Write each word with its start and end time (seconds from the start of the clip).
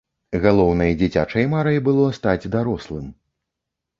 Галоўнай 0.45 0.93
дзіцячай 1.01 1.45
марай 1.51 1.77
было 1.89 2.07
стаць 2.19 2.49
дарослым. 2.55 3.05